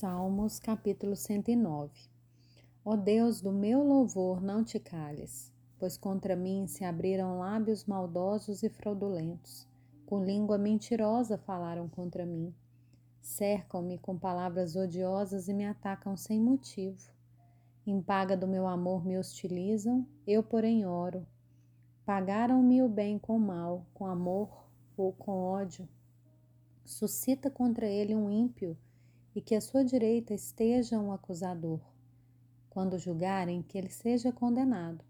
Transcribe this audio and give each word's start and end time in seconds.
Salmos 0.00 0.60
capítulo 0.60 1.16
109 1.16 1.90
Ó 2.84 2.94
Deus 2.94 3.40
do 3.40 3.50
meu 3.50 3.82
louvor, 3.82 4.40
não 4.40 4.62
te 4.62 4.78
cales, 4.78 5.52
pois 5.76 5.96
contra 5.96 6.36
mim 6.36 6.68
se 6.68 6.84
abriram 6.84 7.40
lábios 7.40 7.84
maldosos 7.84 8.62
e 8.62 8.68
fraudulentos, 8.68 9.66
com 10.06 10.22
língua 10.22 10.56
mentirosa 10.56 11.36
falaram 11.36 11.88
contra 11.88 12.24
mim. 12.24 12.54
Cercam-me 13.20 13.98
com 13.98 14.16
palavras 14.16 14.76
odiosas 14.76 15.48
e 15.48 15.52
me 15.52 15.66
atacam 15.66 16.16
sem 16.16 16.40
motivo. 16.40 17.10
Em 17.84 18.00
paga 18.00 18.36
do 18.36 18.46
meu 18.46 18.68
amor 18.68 19.04
me 19.04 19.18
hostilizam, 19.18 20.06
eu, 20.24 20.44
porém, 20.44 20.86
oro. 20.86 21.26
Pagaram-me 22.06 22.84
o 22.84 22.88
bem 22.88 23.18
com 23.18 23.36
mal, 23.36 23.84
com 23.92 24.06
amor 24.06 24.64
ou 24.96 25.12
com 25.12 25.42
ódio. 25.42 25.88
Suscita 26.84 27.50
contra 27.50 27.88
ele 27.88 28.14
um 28.14 28.30
ímpio 28.30 28.78
e 29.38 29.40
que 29.40 29.54
à 29.54 29.60
sua 29.60 29.84
direita 29.84 30.34
esteja 30.34 30.98
um 30.98 31.12
acusador. 31.12 31.78
Quando 32.68 32.98
julgarem, 32.98 33.62
que 33.62 33.78
ele 33.78 33.88
seja 33.88 34.32
condenado 34.32 35.04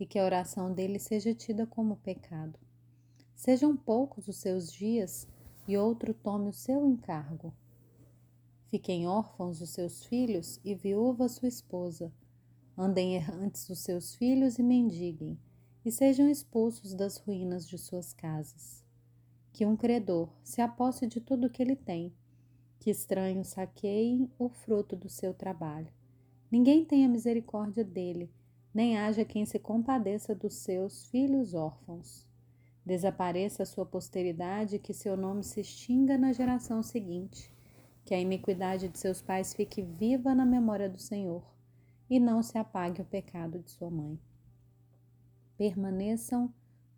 e 0.00 0.04
que 0.04 0.18
a 0.18 0.24
oração 0.24 0.74
dele 0.74 0.98
seja 0.98 1.32
tida 1.32 1.64
como 1.64 1.98
pecado. 1.98 2.58
Sejam 3.36 3.76
poucos 3.76 4.26
os 4.26 4.34
seus 4.34 4.72
dias 4.72 5.28
e 5.68 5.78
outro 5.78 6.12
tome 6.12 6.50
o 6.50 6.52
seu 6.52 6.84
encargo. 6.88 7.54
Fiquem 8.66 9.06
órfãos 9.06 9.60
os 9.60 9.70
seus 9.70 10.04
filhos 10.04 10.58
e 10.64 10.74
viúva 10.74 11.28
sua 11.28 11.46
esposa. 11.46 12.12
Andem 12.76 13.14
errantes 13.14 13.70
os 13.70 13.78
seus 13.78 14.12
filhos 14.16 14.58
e 14.58 14.62
mendiguem, 14.64 15.38
e 15.84 15.92
sejam 15.92 16.28
expulsos 16.28 16.94
das 16.94 17.16
ruínas 17.16 17.64
de 17.68 17.78
suas 17.78 18.12
casas. 18.12 18.82
Que 19.52 19.64
um 19.64 19.76
credor 19.76 20.28
se 20.42 20.60
aposse 20.60 21.06
de 21.06 21.20
tudo 21.20 21.46
o 21.46 21.50
que 21.50 21.62
ele 21.62 21.76
tem 21.76 22.12
que 22.78 22.90
estranhos 22.90 23.48
saqueiem 23.48 24.30
o 24.38 24.48
fruto 24.48 24.94
do 24.94 25.08
seu 25.08 25.34
trabalho. 25.34 25.92
Ninguém 26.50 26.84
tenha 26.84 27.08
misericórdia 27.08 27.84
dele, 27.84 28.30
nem 28.72 28.96
haja 28.96 29.24
quem 29.24 29.44
se 29.44 29.58
compadeça 29.58 30.34
dos 30.34 30.54
seus 30.54 31.06
filhos 31.06 31.54
órfãos. 31.54 32.26
Desapareça 32.84 33.64
a 33.64 33.66
sua 33.66 33.84
posteridade 33.84 34.78
que 34.78 34.94
seu 34.94 35.16
nome 35.16 35.44
se 35.44 35.60
extinga 35.60 36.16
na 36.16 36.32
geração 36.32 36.82
seguinte. 36.82 37.52
Que 38.04 38.14
a 38.14 38.20
iniquidade 38.20 38.88
de 38.88 38.98
seus 38.98 39.20
pais 39.20 39.52
fique 39.52 39.82
viva 39.82 40.34
na 40.34 40.46
memória 40.46 40.88
do 40.88 40.98
Senhor 40.98 41.44
e 42.08 42.18
não 42.18 42.42
se 42.42 42.56
apague 42.56 43.02
o 43.02 43.04
pecado 43.04 43.58
de 43.58 43.70
sua 43.70 43.90
mãe. 43.90 44.18
Permaneçam 45.58 46.50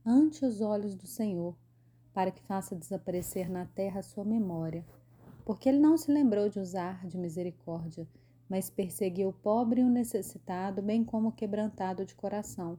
ante 0.05 0.45
os 0.45 0.61
olhos 0.61 0.95
do 0.95 1.07
Senhor, 1.07 1.57
para 2.13 2.31
que 2.31 2.43
faça 2.43 2.77
desaparecer 2.77 3.51
na 3.51 3.67
terra 3.67 4.03
sua 4.03 4.25
memória 4.25 4.85
porque 5.45 5.69
ele 5.69 5.79
não 5.79 5.97
se 5.97 6.11
lembrou 6.11 6.49
de 6.49 6.59
usar 6.59 7.07
de 7.07 7.17
misericórdia, 7.19 8.07
mas 8.49 8.69
perseguiu 8.69 9.29
o 9.29 9.33
pobre 9.33 9.81
e 9.81 9.85
o 9.85 9.89
necessitado, 9.89 10.83
bem 10.83 11.05
como 11.05 11.29
o 11.29 11.33
quebrantado 11.33 12.05
de 12.05 12.15
coração, 12.15 12.79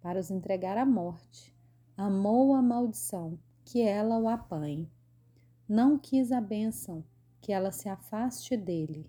para 0.00 0.18
os 0.18 0.30
entregar 0.30 0.76
à 0.76 0.84
morte. 0.84 1.54
Amou 1.96 2.54
a 2.54 2.60
maldição, 2.60 3.38
que 3.64 3.80
ela 3.80 4.18
o 4.18 4.28
apanhe. 4.28 4.90
Não 5.68 5.96
quis 5.96 6.32
a 6.32 6.40
bênção, 6.40 7.04
que 7.40 7.52
ela 7.52 7.70
se 7.70 7.88
afaste 7.88 8.56
dele. 8.56 9.08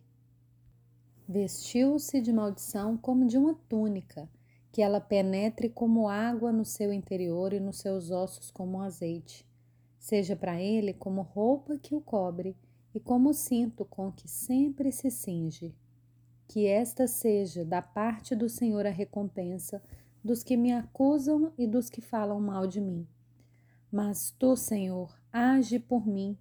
Vestiu-se 1.28 2.22
de 2.22 2.31
maldição 2.31 2.96
como 2.96 3.26
de 3.26 3.38
uma 3.38 3.56
túnica, 3.68 4.30
que 4.72 4.81
ela 4.81 5.00
penetre 5.00 5.70
como 5.70 6.08
água 6.08 6.52
no 6.52 6.66
seu 6.66 6.94
interior 6.94 7.54
e 7.54 7.59
nos 7.59 7.80
seus 7.80 8.12
ossos 8.12 8.52
como 8.52 8.81
azeite. 8.81 9.48
Seja 9.98 10.36
para 10.36 10.62
ele 10.62 10.94
como 10.94 11.22
roupa 11.22 11.78
que 11.78 11.96
o 11.96 12.02
cobre 12.02 12.56
e 12.94 13.00
como 13.00 13.34
cinto 13.34 13.84
com 13.86 14.12
que 14.12 14.28
sempre 14.28 14.92
se 14.92 15.10
cinge. 15.10 15.76
Que 16.48 16.68
esta 16.68 17.08
seja 17.08 17.66
da 17.66 17.82
parte 17.82 18.36
do 18.36 18.48
Senhor 18.48 18.86
a 18.86 18.92
recompensa 18.92 19.82
dos 20.24 20.44
que 20.44 20.56
me 20.56 20.72
acusam 20.72 21.52
e 21.58 21.68
dos 21.68 21.90
que 21.90 22.02
falam 22.02 22.40
mal 22.40 22.68
de 22.68 22.80
mim. 22.80 23.08
Mas 23.92 24.32
tu, 24.32 24.56
Senhor, 24.56 25.14
age 25.32 25.80
por 25.80 26.08
mim, 26.08 26.38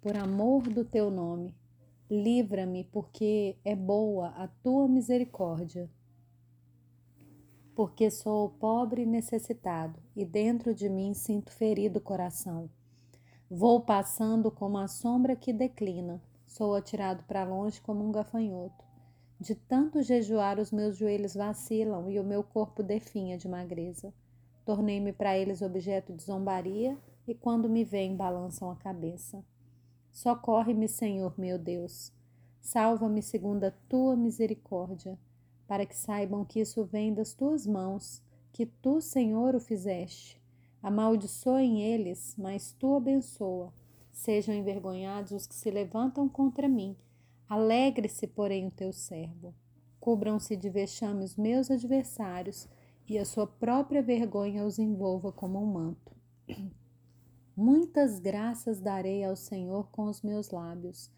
por 0.00 0.16
amor 0.16 0.62
do 0.68 0.84
teu 0.84 1.10
nome. 1.10 1.54
Livra-me, 2.10 2.84
porque 2.84 3.56
é 3.64 3.74
boa 3.74 4.28
a 4.28 4.48
tua 4.48 4.86
misericórdia. 4.88 5.90
Porque 7.74 8.10
sou 8.10 8.50
pobre 8.50 9.02
e 9.02 9.06
necessitado, 9.06 9.98
e 10.14 10.24
dentro 10.24 10.74
de 10.74 10.88
mim 10.88 11.14
sinto 11.14 11.50
ferido 11.50 11.98
o 11.98 12.02
coração. 12.02 12.68
Vou 13.56 13.80
passando 13.80 14.50
como 14.50 14.78
a 14.78 14.88
sombra 14.88 15.36
que 15.36 15.52
declina, 15.52 16.20
sou 16.44 16.74
atirado 16.74 17.22
para 17.22 17.44
longe 17.44 17.80
como 17.80 18.04
um 18.04 18.10
gafanhoto. 18.10 18.84
De 19.38 19.54
tanto 19.54 20.02
jejuar, 20.02 20.58
os 20.58 20.72
meus 20.72 20.96
joelhos 20.96 21.34
vacilam 21.34 22.10
e 22.10 22.18
o 22.18 22.24
meu 22.24 22.42
corpo 22.42 22.82
definha 22.82 23.38
de 23.38 23.46
magreza. 23.46 24.12
Tornei-me 24.64 25.12
para 25.12 25.38
eles 25.38 25.62
objeto 25.62 26.12
de 26.12 26.24
zombaria 26.24 26.98
e 27.28 27.32
quando 27.32 27.68
me 27.68 27.84
veem 27.84 28.16
balançam 28.16 28.72
a 28.72 28.74
cabeça. 28.74 29.44
Socorre-me, 30.10 30.88
Senhor 30.88 31.32
meu 31.38 31.56
Deus. 31.56 32.12
Salva-me 32.60 33.22
segundo 33.22 33.62
a 33.62 33.70
tua 33.88 34.16
misericórdia, 34.16 35.16
para 35.68 35.86
que 35.86 35.96
saibam 35.96 36.44
que 36.44 36.58
isso 36.58 36.84
vem 36.84 37.14
das 37.14 37.32
tuas 37.32 37.68
mãos, 37.68 38.20
que 38.52 38.66
tu, 38.66 39.00
Senhor, 39.00 39.54
o 39.54 39.60
fizeste. 39.60 40.42
Amaldiçoem 40.84 41.80
eles, 41.80 42.34
mas 42.36 42.74
tu 42.78 42.94
abençoa. 42.94 43.72
Sejam 44.12 44.54
envergonhados 44.54 45.32
os 45.32 45.46
que 45.46 45.54
se 45.54 45.70
levantam 45.70 46.28
contra 46.28 46.68
mim. 46.68 46.94
Alegre-se, 47.48 48.26
porém, 48.26 48.66
o 48.66 48.70
teu 48.70 48.92
servo. 48.92 49.54
Cubram-se 49.98 50.54
de 50.54 50.68
vexame 50.68 51.24
os 51.24 51.36
meus 51.36 51.70
adversários, 51.70 52.68
e 53.08 53.18
a 53.18 53.24
sua 53.24 53.46
própria 53.46 54.02
vergonha 54.02 54.62
os 54.62 54.78
envolva 54.78 55.32
como 55.32 55.58
um 55.58 55.64
manto. 55.64 56.14
Muitas 57.56 58.18
graças 58.18 58.78
darei 58.78 59.24
ao 59.24 59.36
Senhor 59.36 59.88
com 59.90 60.04
os 60.04 60.20
meus 60.20 60.50
lábios. 60.50 61.10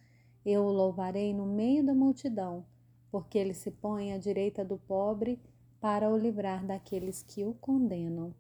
Eu 0.45 0.63
o 0.63 0.71
louvarei 0.71 1.35
no 1.35 1.45
meio 1.45 1.85
da 1.85 1.93
multidão, 1.93 2.65
porque 3.11 3.37
ele 3.37 3.53
se 3.53 3.73
põe 3.73 4.13
à 4.13 4.19
direita 4.19 4.65
do 4.65 4.79
pobre 4.79 5.41
para 5.81 6.09
o 6.09 6.17
livrar 6.17 6.65
daqueles 6.65 7.25
que 7.25 7.45
o 7.45 7.53
condenam. 7.53 8.33